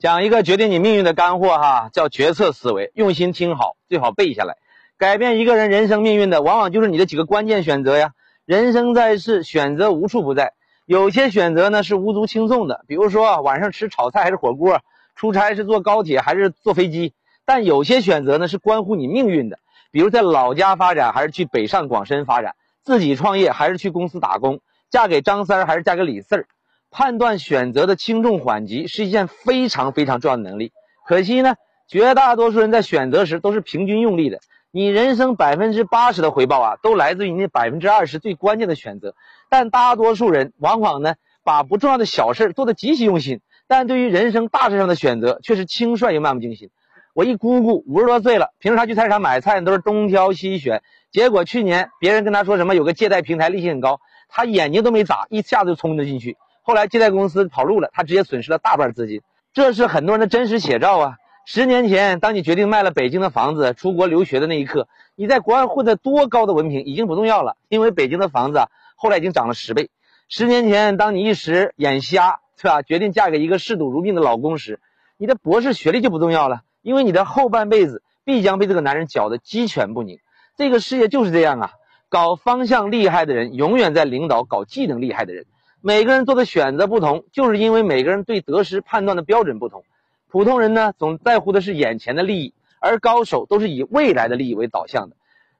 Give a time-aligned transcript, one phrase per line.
[0.00, 4.56] 讲一个决定你命运的干货哈，叫决策思维，用心听好，最好背下来。
[4.96, 8.12] 改变一个人人生命运的，往往就是你的几个关键选择呀。
[8.46, 10.54] 人生在世，选择无处不在。
[10.86, 14.80] 有些选择呢是无足轻重的，比如说晚上吃炒菜还是火锅，
[15.16, 17.12] 出差是坐高铁还是坐飞机。
[17.44, 19.58] 但有些选择呢是关乎你命运的，
[19.90, 26.46] 比如在老家发展还是去北上广深发展，自己创业还是去公司打工，嫁给张三还是嫁给李四儿。
[26.90, 30.72] 判断选择的轻重缓急是一件非常非常重要的能力。
[31.06, 31.54] 可惜呢，
[31.86, 34.40] 绝大多数人在选择时都是平均用力的。
[34.72, 39.14] 你人生百分之八十的回报啊，都来自于那百分之二十最关键的选择。
[39.48, 46.70] 但大多数人往往呢，把不重要的小事做得极其用心，但对于人生大事上的选择却是轻率又漫不经心。
[47.14, 56.36] 我一姑姑五十多岁了，平时她去菜市场买菜都是东挑西选，结果去年别人跟她说什么有个借贷平台利息很高，她眼睛都没眨，一下子就冲了进去。
[56.70, 61.16] 后来借贷公司跑路了，他直接损失了大半资金，这是很多人的真实写照啊！
[61.44, 64.86] 十年前，当你决定卖了北京的房子出国留学的那一刻，
[65.16, 69.90] 你在国外混的多高的文凭已经不重要了，因为北京的房子啊，后来已经涨了十倍。
[70.28, 72.82] 十年前，当你一时眼瞎，是吧？
[72.82, 74.78] 决定嫁给一个嗜赌如命的老公时，
[75.16, 80.20] 你的博士学历就不重要了，因为你的后半辈子必将被这个男人搅得鸡犬不宁。
[80.56, 81.72] 这个世界就是这样啊！
[82.08, 85.46] 搞方向厉害的人，永远在领导搞技能厉害的人。
[85.82, 89.84] 每个人做的选择不同，就是因为每个人对得失判断的标准不同。
[90.28, 95.16] 普通人呢，总在乎的是眼前的利益，而高手都是以未来的利益为导向的。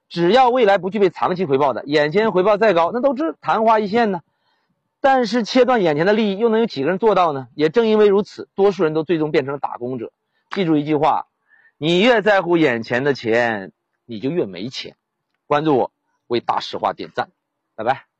[0.07, 4.21] 只要未来不具备长期回报的，眼前回报再高，那都是昙花一现呢。
[4.99, 7.47] 但是切断眼前的利益，又能有几个人做到呢？
[7.55, 10.11] 也正因为如此，多数人都最终变成了打工者。
[10.51, 11.25] 记住一句话：
[11.77, 13.71] 你越在乎眼前的钱，
[14.05, 14.95] 你就越没钱。
[15.47, 15.91] 关注我，
[16.27, 17.29] 为大实话点赞，
[17.75, 18.10] 拜拜。